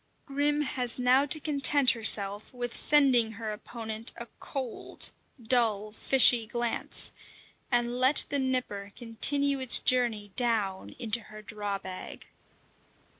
[0.25, 7.11] Grim has now to content herself with sending her opponent a cold, dull, fishy glance,
[7.71, 12.25] and let the Nipper continue its journey down into her draw bag.